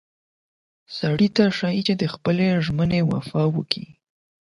سړي 0.97 1.27
ته 1.35 1.43
ښایي 1.57 1.81
چې 1.87 1.93
د 2.01 2.03
خپلې 2.13 2.47
ژمنې 2.65 3.01
وفا 3.11 3.43
وکړي. 3.55 3.85